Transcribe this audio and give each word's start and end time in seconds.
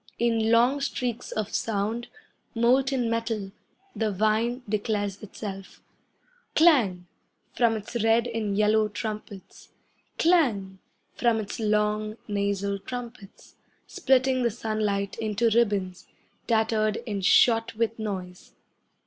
In 0.17 0.49
long 0.49 0.81
streaks 0.81 1.31
of 1.31 1.53
sound, 1.53 2.07
molten 2.55 3.07
metal, 3.07 3.51
The 3.95 4.11
vine 4.11 4.63
declares 4.67 5.21
itself. 5.21 5.79
Clang! 6.55 7.05
from 7.53 7.75
its 7.75 8.01
red 8.03 8.25
and 8.25 8.57
yellow 8.57 8.87
trumpets. 8.87 9.69
Clang! 10.17 10.79
from 11.13 11.39
its 11.39 11.59
long, 11.59 12.17
nasal 12.27 12.79
trumpets, 12.79 13.57
Splitting 13.85 14.41
the 14.41 14.49
sunlight 14.49 15.19
into 15.19 15.51
ribbons, 15.51 16.07
tattered 16.47 16.97
and 17.05 17.23
shot 17.23 17.75
with 17.75 17.99
noise. 17.99 18.55